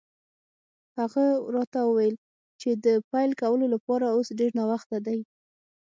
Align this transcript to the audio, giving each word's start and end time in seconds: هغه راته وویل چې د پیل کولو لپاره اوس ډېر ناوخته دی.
هغه 0.99 1.25
راته 1.55 1.79
وویل 1.85 2.15
چې 2.61 2.69
د 2.85 2.87
پیل 3.11 3.31
کولو 3.41 3.65
لپاره 3.73 4.05
اوس 4.15 4.27
ډېر 4.39 4.51
ناوخته 4.59 4.97
دی. 5.07 5.19